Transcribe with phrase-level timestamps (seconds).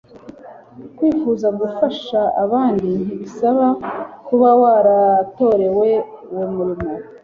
[0.95, 3.67] Kwifuza gufasha abandi ntibisaba
[4.27, 5.89] kuba waratorewe
[6.31, 6.93] uwo murimo